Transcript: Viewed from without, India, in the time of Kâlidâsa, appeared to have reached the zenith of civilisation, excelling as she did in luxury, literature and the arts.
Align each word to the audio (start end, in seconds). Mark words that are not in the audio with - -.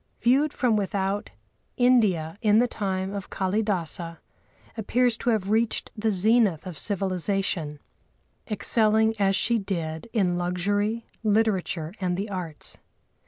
Viewed 0.17 0.51
from 0.51 0.75
without, 0.77 1.29
India, 1.77 2.39
in 2.41 2.57
the 2.57 2.67
time 2.67 3.13
of 3.13 3.29
Kâlidâsa, 3.29 4.17
appeared 4.75 5.11
to 5.19 5.29
have 5.29 5.51
reached 5.51 5.91
the 5.95 6.09
zenith 6.09 6.65
of 6.65 6.79
civilisation, 6.79 7.79
excelling 8.49 9.13
as 9.19 9.35
she 9.35 9.59
did 9.59 10.09
in 10.11 10.39
luxury, 10.39 11.05
literature 11.23 11.93
and 12.01 12.17
the 12.17 12.31
arts. 12.31 12.79